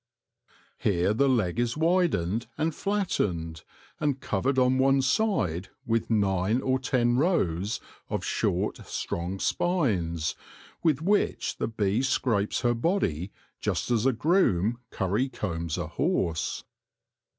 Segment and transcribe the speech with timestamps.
[0.79, 3.63] Here the leg is widened and flattened,
[3.99, 10.33] and covered on one side with nine or ten rows of short, strong spines,
[10.81, 16.63] with which the bee scrapes her body just as a groom curry combs a horse.